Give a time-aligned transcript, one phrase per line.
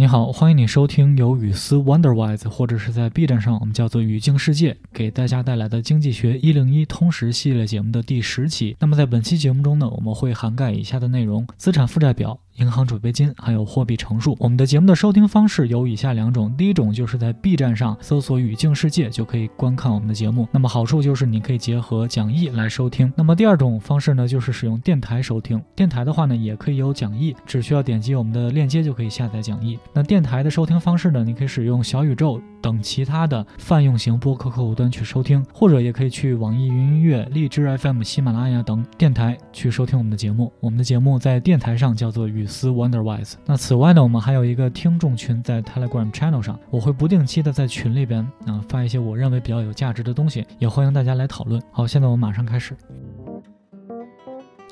[0.00, 8.76] 你好，欢迎你收听由雨思 Wonderwise 或者是在 B 站上我们叫做语境世界给大家带来的经济学一零一通识系列节目的第十期。
[8.78, 12.38] 那么在本期节目中呢，我们会涵盖以下的内容：资产负债表。
[12.58, 14.36] 银行储备金还有货币乘数。
[14.40, 20.48] 我们的节目的收听方式有以下两种，第一种就是在 B 站上搜索“语境世界”就可以观看我们的节目。
[20.50, 23.12] 那么好处就是你可以结合讲义来收听。
[23.16, 25.62] 那么第二种方式呢，就是使用电台收听。
[25.76, 29.78] 电台的话呢，也可以有讲义，只需要点击我们的链接就可以下载讲义。
[29.92, 40.52] 那电台的收听方式呢，你可以使用小宇宙等其他的泛用型播客客户端去收听，或者也可以去网易云音乐、荔枝 FM、喜马拉雅等电台去收听我们的节目。
[40.58, 43.34] 我们的节目在电台上叫做语思 Wonderwise。
[43.46, 51.62] 那此外呢，我们还有一个听众群在 Telegram Channel 上，我会不定期的在群里边啊发一些我认为比较有价值的东西，也欢迎大家来讨论。
[51.70, 52.76] 好，现在我们马上开始。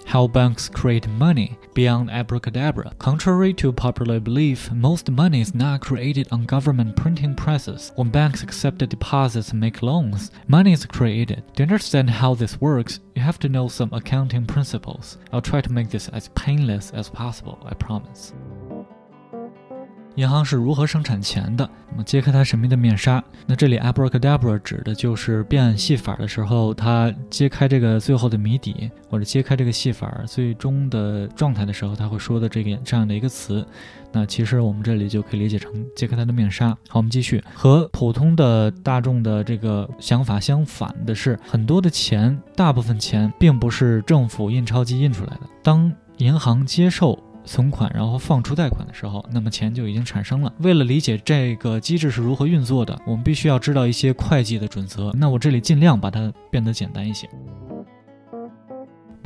[0.06, 2.92] How banks create money beyond abracadabra.
[2.97, 7.91] Contrary to popular belief, most money is not created on government printing presses.
[7.97, 11.42] When banks accept deposits and make loans, money is created.
[11.56, 15.19] To understand how this works, you have to know some accounting principles.
[15.33, 18.33] I'll try to make this as painless as possible, I promise.
[20.17, 21.69] 银行是如何生产钱的？
[21.91, 23.22] 那么揭开它神秘的面纱。
[23.47, 33.67] 那这里 abracadabra 指的就是变戏法的时候，它揭开这个最后的谜底，或者揭开这个戏法最终的状态的时候，他会说的这个这样的一个词。
[34.11, 36.70] 那其实我们这里就可以理解成揭开它的面纱。
[36.89, 37.44] 好，我们继续。
[37.53, 45.41] 和普通的大众的这个想法相反的是，很多的钱，大部分钱并不是政府印钞机印出来的。
[45.62, 47.22] 当银行接受。
[47.47, 50.52] 存款，然后放出贷款的时候，那么钱就已经产生了。
[50.58, 55.12] 为了理解这个机制是如何运作的，我们必须要知道一些会计的准则。
[55.14, 57.27] 那我这里尽量把它变得简单一些。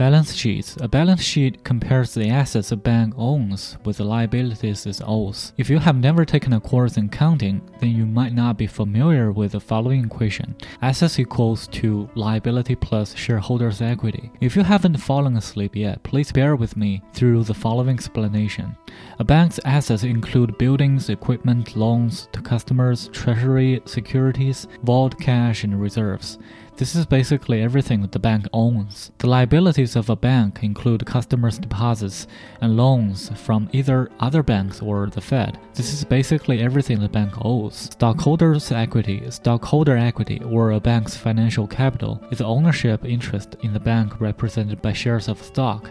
[0.01, 0.79] Balance sheets.
[0.81, 5.53] A balance sheet compares the assets a bank owns with the liabilities it owes.
[5.59, 9.31] If you have never taken a course in accounting, then you might not be familiar
[9.31, 10.57] with the following equation.
[10.81, 14.33] Assets equals to liability plus shareholders' equity.
[14.41, 18.75] If you haven't fallen asleep yet, please bear with me through the following explanation.
[19.19, 26.39] A bank's assets include buildings, equipment, loans to customers, treasury, securities, vault cash, and reserves.
[26.80, 29.12] This is basically everything the bank owns.
[29.20, 32.28] The liabilities of a bank include customers' deposits
[32.60, 35.58] and loans from either other banks or the Fed.
[35.74, 37.90] This is basically everything the bank owes.
[37.94, 44.20] Stockholders' equity, stockholder equity, or a bank's financial capital is ownership interest in the bank
[44.20, 45.90] represented by shares of stock.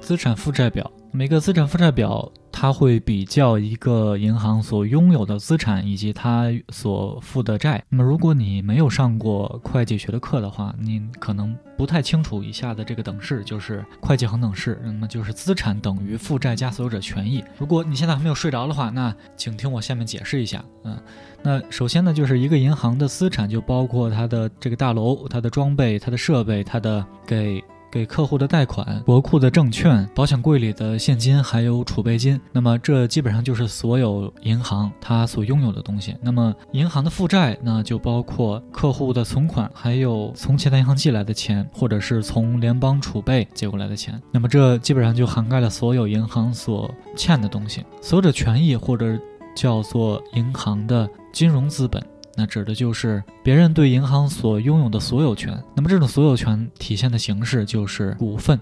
[0.00, 2.32] 资产负债表，每个资产负债表
[2.63, 7.83] 它会比较一个银行所拥有的资产以及它所负的债。
[7.89, 14.79] 那么，如果你没有上过会计学的课的话，你可能不太清楚以下的这个等式，就是会计恒等式。
[14.81, 17.43] 那么就是资产等于负债加所有者权益。
[17.57, 20.63] 如果你现在还没有睡着的话，那请听我下面解释一下。
[20.85, 20.97] 嗯，
[21.41, 27.61] 那首先呢，就是一个银行的资产就包括它的这个大楼、它的装备、它的设备、它的给。
[27.93, 36.15] 给客户的贷款、国库的证券、保险柜里的现金，还有储备金，那么这基本上就是所有银行它所拥有的东西。
[36.19, 44.19] 那么银行的负债，那就包括客户的存款，还有从其他银行借来的钱，或者是从联邦储备借过来的钱。
[44.31, 47.85] 那么这基本上就涵盖了所有银行所欠的东西。
[48.01, 49.19] 所有者权益或者
[49.55, 52.03] 叫做银行的金融资本。
[52.35, 55.61] 那指的就是别人对银行所拥有的所有权。
[55.75, 58.59] 那么这种所有权体现的形式就是股份。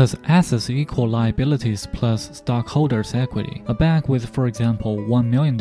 [0.00, 3.62] Because assets equal liabilities plus stockholders' equity.
[3.66, 5.56] A bank with, for example, $1 million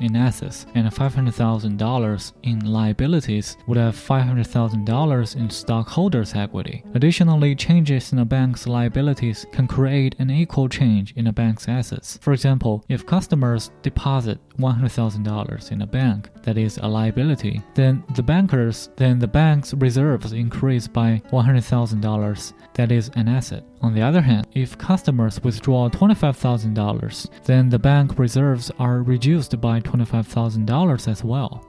[0.00, 6.82] in assets and $500,000 in liabilities would have $500,000 in stockholders' equity.
[6.94, 12.18] Additionally, changes in a bank's liabilities can create an equal change in a bank's assets.
[12.20, 18.22] For example, if customers deposit $100,000 in a bank, that is a liability, then the
[18.22, 23.62] bankers then the bank's reserves increase by $100,000, that is an asset.
[23.82, 29.80] On the other hand, if customers withdraw $25,000, then the bank reserves are reduced by
[29.80, 31.64] $25,000 as well.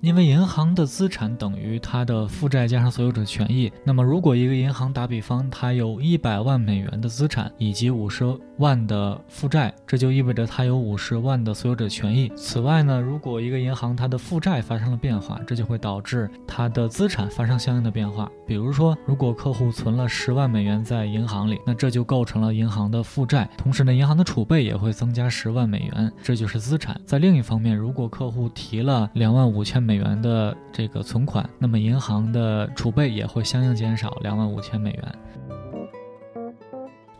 [0.00, 3.70] 因为银行的资产等于它的负债加上所有者权益。
[3.84, 8.24] 那么，如果一个银行打比方，它有一百万美元的资产以及五十
[8.56, 12.32] 万的负债，这就意味着它有五十万的所有者权益。
[12.34, 18.30] 此外呢，如果一个银行它的负债发生了变化，这就会导致它的资产发生相应的变化。
[18.46, 23.48] 比如说，如果客户存了十万美元在银行里，那这就构成了银行的负债。
[23.56, 26.98] 同时呢，银行的储备也会增加十万美元，这就是资产。
[27.04, 35.15] 在另一方面，如果客户提了两万五千美元的这个存款，那么银行的储备也会相应减少两万五千美元。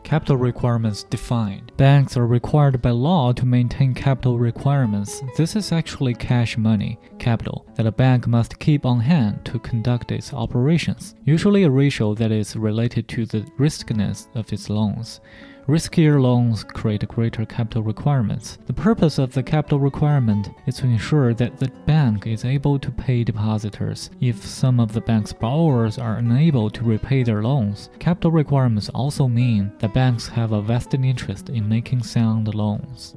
[0.04, 1.74] Capital requirements defined.
[1.78, 5.20] Banks are required by law to maintain capital requirements.
[5.36, 10.12] This is actually cash money, capital, that a bank must keep on hand to conduct
[10.12, 15.22] its operations, usually a ratio that is related to the riskiness of its loans.
[15.71, 18.59] Riskier loans create greater capital requirements.
[18.67, 22.91] The purpose of the capital requirement is to ensure that the bank is able to
[22.91, 27.89] pay depositors if some of the bank's borrowers are unable to repay their loans.
[28.01, 33.15] Capital requirements also mean that banks have a vested interest in making sound loans.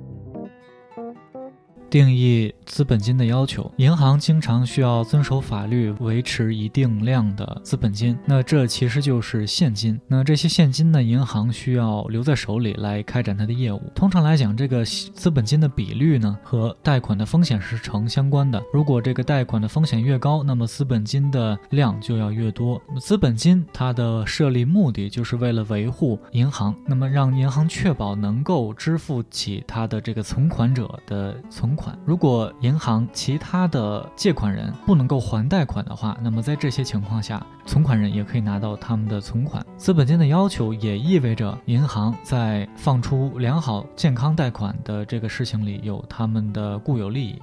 [1.93, 8.17] 定义资本金的要求，银行经常需要遵守法律，维持一定量的资本金。
[8.25, 10.01] 那这其实就是现金。
[10.07, 13.79] 那这些现金呢，银行需要留在手里来开展它的业务。
[13.93, 18.59] 通常来讲，这个资本金的比率呢，和贷款的风险是成相关的。
[18.73, 22.81] 如果这个贷款的风险越高，那么资本金的量就要越多。
[22.99, 31.82] 资本金它的设立目的就是为了维护银行，那么让银行确保能够支付起它的这个存款者的存款。
[32.05, 39.65] 如果银行其他的借款人不能够还贷款的话，那么在这些情况下，存款人也可以拿到他们的存款。
[39.77, 47.41] 资本金的要求也意味着银行在放出良好健康贷款的这个事情里有他们的固有利益。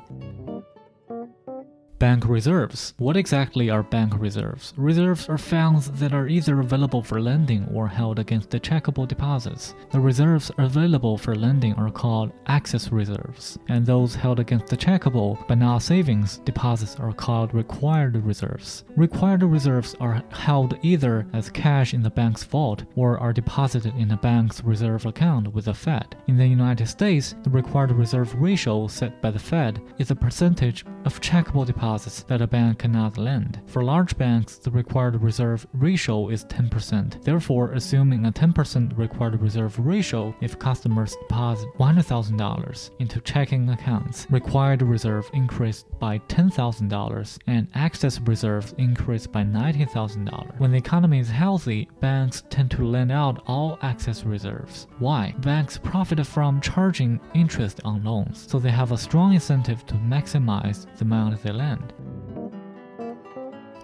[2.00, 2.94] Bank reserves.
[2.96, 4.72] What exactly are bank reserves?
[4.78, 9.74] Reserves are funds that are either available for lending or held against the checkable deposits.
[9.90, 15.46] The reserves available for lending are called excess reserves, and those held against the checkable
[15.46, 18.84] but not savings deposits are called required reserves.
[18.96, 24.10] Required reserves are held either as cash in the bank's vault or are deposited in
[24.12, 26.16] a bank's reserve account with the Fed.
[26.28, 30.86] In the United States, the required reserve ratio set by the Fed is a percentage
[31.04, 33.60] of checkable deposits deposits that a bank cannot lend.
[33.66, 37.24] For large banks, the required reserve ratio is 10%.
[37.24, 44.82] Therefore, assuming a 10% required reserve ratio, if customers deposit $100,000 into checking accounts, required
[44.82, 50.60] reserve increased by $10,000 and excess reserves increased by $90,000.
[50.60, 54.86] When the economy is healthy, banks tend to lend out all excess reserves.
[55.00, 55.34] Why?
[55.38, 60.86] Banks profit from charging interest on loans, so they have a strong incentive to maximize
[60.96, 62.19] the amount they lend hand.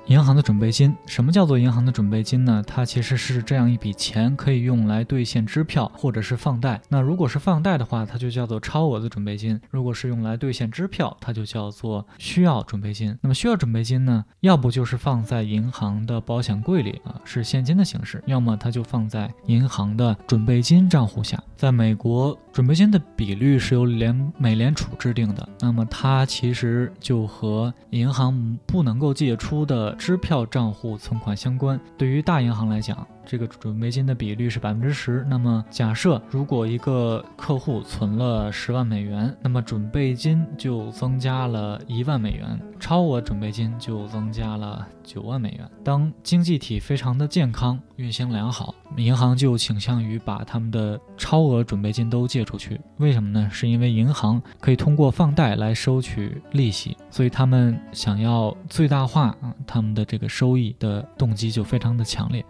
[0.06, 2.62] 银行的准备金，什么叫做银行的准备金呢？
[2.64, 6.80] 它其实是这样一笔钱，可以用来兑现支票或者是放贷。
[6.88, 13.18] 那如果是放贷的话，它就叫做超额的准备金；如果是用来兑现支票，它就叫做需要准备金。
[13.20, 21.42] 那么需要准备金呢，要不就是放在银行的保险柜里啊，是现金的形式；要么它就放在银行的准备金账户下。
[21.56, 29.95] 在美国，准备金的比率是由联美联储制定的，那么它其实就和银行不能够借出的。
[29.98, 33.06] 支票账户存款相关，对于大银行来讲。
[33.28, 35.26] 这个准备金的比率是百分之十。
[35.28, 45.68] 那么假设如果一个客户存了十万美元，那么准备金就增加了一万美元，超额准备金就增加了九万美元。
[45.82, 52.80] 当经济体非常的健康、运行良好，银行就倾向于把他们的超额准备金都借出去。
[52.98, 53.50] 为什么呢？
[53.50, 62.44] 是因为银行可以通过放贷来收取利息，所以他们想要最大化啊他们的这个收益的动机就非常的强烈。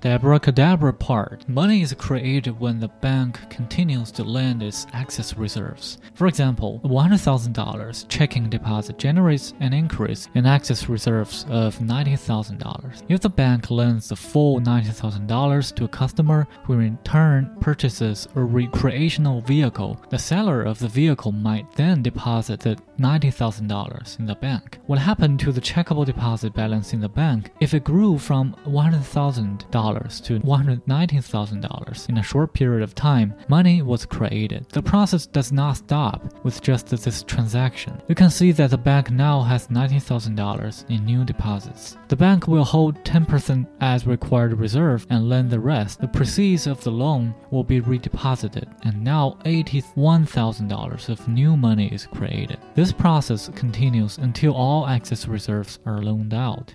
[0.00, 1.46] The abracadabra part.
[1.46, 5.98] Money is created when the bank continues to lend its excess reserves.
[6.14, 13.02] For example, a $100,000 checking deposit generates an increase in excess reserves of $90,000.
[13.10, 18.40] If the bank lends the full $90,000 to a customer who in turn purchases a
[18.40, 24.78] recreational vehicle, the seller of the vehicle might then deposit the $90,000 in the bank.
[24.86, 29.89] What happened to the checkable deposit balance in the bank if it grew from $100,000
[29.90, 34.66] to $119,000 in a short period of time, money was created.
[34.70, 38.00] The process does not stop with just this transaction.
[38.08, 41.96] You can see that the bank now has $19,000 in new deposits.
[42.08, 46.00] The bank will hold 10% as required reserve and lend the rest.
[46.00, 52.06] The proceeds of the loan will be redeposited, and now $81,000 of new money is
[52.06, 52.58] created.
[52.74, 56.74] This process continues until all excess reserves are loaned out.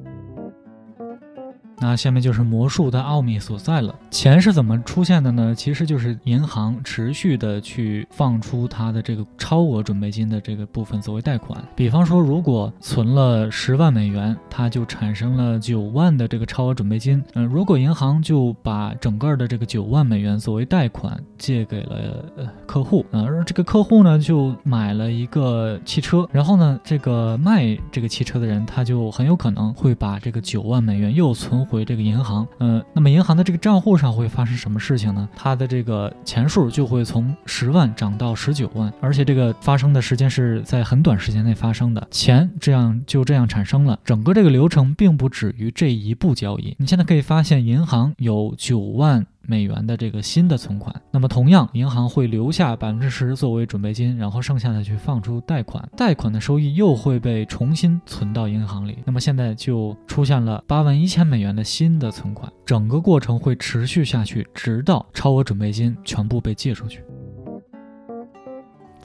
[1.80, 3.94] 那下面就是魔术的奥秘所在了。
[4.10, 5.54] 钱是怎么出现的呢？
[5.54, 11.62] 其实就是银行持续的去放出它的这个超额准备金的这个部分作为贷款。
[11.76, 17.22] 比方说，如果存了十万美元，它就产生了九万的这个超额准备金。
[17.34, 31.65] 嗯，如果银行就把整个的这个九万美元作为贷款借给了呃客户，而这个客户呢就买了一个汽车，然后呢这个卖这个汽车的人他就很有可能会把这个九万美元又存。
[31.66, 32.48] 回这个银行。
[32.60, 35.28] 呃，那么银行的这个账户上会发生什么事情呢？
[35.36, 44.00] 它的这个钱数就会从十万涨到十九万，而且这个发生的时间是在很短时间内发生的，钱这样就这样产生了。
[44.06, 46.76] 整个这个流程并不止于这一步交易。
[46.78, 49.26] 你现在可以发现，银行有九万。
[49.48, 59.00] 美元的这个新的存款，那么同样，银行会留下百分之十作为准备金，然后剩下的去放出贷款，贷款的收益又会被重新存到银行里。
[59.06, 67.04] 那么现在就出现了八万一千美元的新的存款，整个过程会持续下去，直到超额准备金全部被借出去。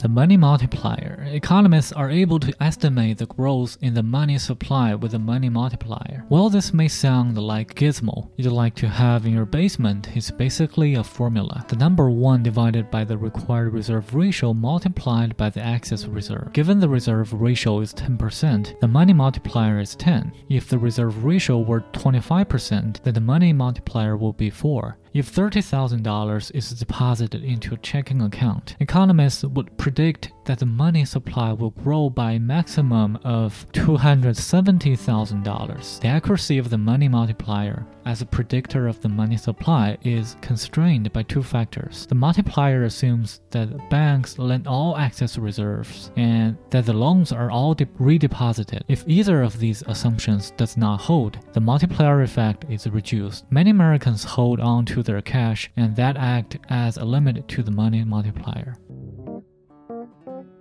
[0.00, 1.26] The money multiplier.
[1.30, 6.25] Economists are able to estimate the growth in the money supply with the money multiplier.
[6.28, 10.95] While this may sound like gizmo you'd like to have in your basement, it's basically
[10.95, 11.66] a formula.
[11.69, 16.54] The number 1 divided by the required reserve ratio multiplied by the excess reserve.
[16.54, 20.33] Given the reserve ratio is 10%, the money multiplier is 10.
[20.49, 24.97] If the reserve ratio were 25%, then the money multiplier will be 4.
[25.12, 31.52] If $30,000 is deposited into a checking account, economists would predict that the money supply
[31.52, 36.00] will grow by a maximum of $270,000.
[36.00, 41.12] The accuracy of the money multiplier as a predictor of the money supply is constrained
[41.12, 42.07] by two factors.
[42.07, 47.73] The multiplier assumes that banks lend all excess reserves and that the loans are all
[47.76, 48.83] redeposited.
[48.88, 53.45] If either of these assumptions does not hold, the multiplier effect is reduced.
[53.49, 57.71] Many Americans hold on to their cash and that act as a limit to the
[57.71, 58.75] money multiplier.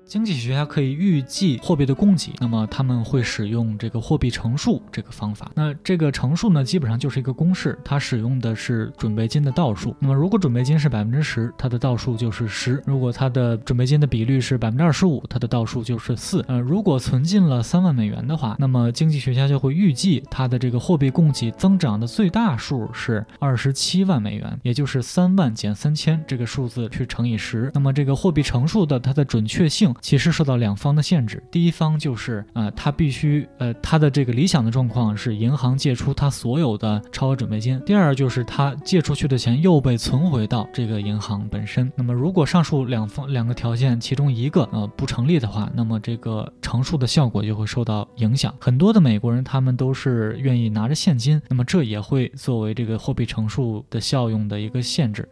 [0.10, 5.52] 经济学家可以预计货币的供给，那么他们会使用这个货币乘数这个方法。
[5.54, 9.96] 那这个乘数呢，基本上就是一个公式，它使用的是准备金的倒数。
[10.00, 16.44] 那么如果准备金是百分之十，它的倒数就是十；如果它的准备金的比率是百分之二十五，它的倒数就是四。
[16.48, 27.70] 呃，如果存进了三万美元的话，那么经济学家就会预计它的这个货币供给增长的最大数是二十七万美元，也就是三万减三千这个数字去乘以十。
[27.76, 29.94] 那么这个货币乘数的它的准确性。
[30.02, 41.92] 其实受到两方的限制，第一方就是呃，他必须呃，他的这个理想的状况是银行借出他所有的超额准备金；第二就是他借出去的钱又被存回到这个银行本身。
[41.96, 48.54] 那么如果上述两方两个条件其中一个呃不成立的话，那么这个乘数的效果就会受到影响。
[48.60, 55.28] 很多的美国人他们都是愿意拿着现金，那么这也会作为这个货币乘数的效用的一个限制。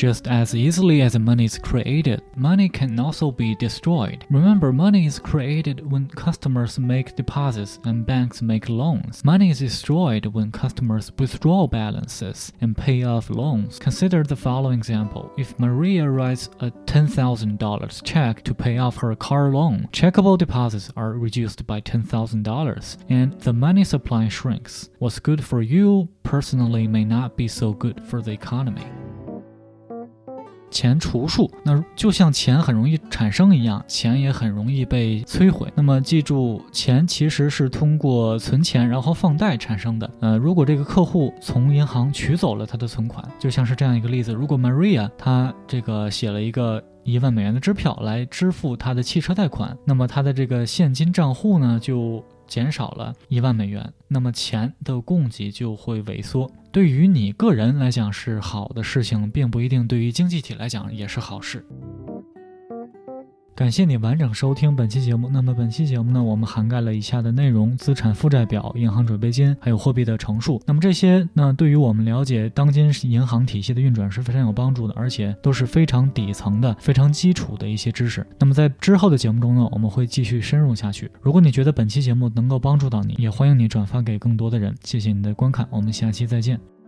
[0.00, 4.24] Just as easily as money is created, money can also be destroyed.
[4.30, 9.22] Remember, money is created when customers make deposits and banks make loans.
[9.26, 13.78] Money is destroyed when customers withdraw balances and pay off loans.
[13.78, 15.30] Consider the following example.
[15.36, 21.12] If Maria writes a $10,000 check to pay off her car loan, checkable deposits are
[21.12, 24.88] reduced by $10,000 and the money supply shrinks.
[24.98, 28.86] What's good for you personally may not be so good for the economy.
[30.70, 35.70] 钱除数，那就像钱很容易产生一样，钱也很容易被摧毁。
[35.74, 40.10] 那么记住，钱其实是通过存钱然后放贷产生的。
[40.20, 52.24] 呃，如果这个客户从银行取走了他的存款，就像是这样一个例子：如果 Maria 她这个写了一个一万美元的支票来支付她的汽车贷款，那么她的这个现金账户呢就。
[52.50, 56.50] 减少了一万美元，那么钱的供给就会萎缩。
[56.72, 61.66] 对于你个人来讲是好的事情，并不一定对于经济体来讲也是好事。
[63.60, 65.28] 感谢你完整收听本期节目。
[65.28, 70.58] 那么本期节目呢，我们涵盖了以下的内容：资产负债表、银行准备金，还有货币的乘数。
[70.64, 78.26] 那么这些呢，对于我们了解当今银行体系的运转是非常有帮助的，而且都是非常底层的、非常基础的一些知识。
[78.38, 81.10] 那么在之后的节目中呢，我们会继续深入下去。
[81.20, 84.74] 如果你觉得本期节目能够帮助到你，也欢迎你转发给更多的人。
[84.84, 86.79] 谢谢你的观看，我们下期再见。